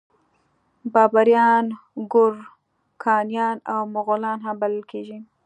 [0.93, 1.65] بابریان
[2.13, 5.17] ګورکانیان او مغولان هم بلل کیږي.